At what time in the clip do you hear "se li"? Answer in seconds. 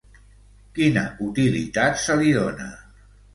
2.05-2.33